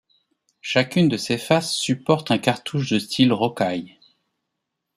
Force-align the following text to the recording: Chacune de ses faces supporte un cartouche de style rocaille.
Chacune 0.61 1.09
de 1.09 1.15
ses 1.15 1.37
faces 1.37 1.75
supporte 1.75 2.31
un 2.31 2.39
cartouche 2.39 2.89
de 2.89 2.97
style 2.97 3.31
rocaille. 3.31 3.99